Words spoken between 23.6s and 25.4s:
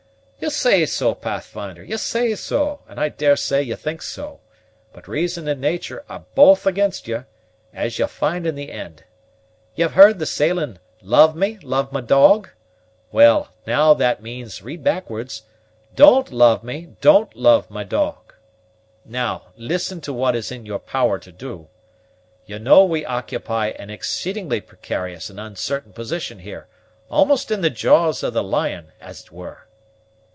an exceedingly precarious and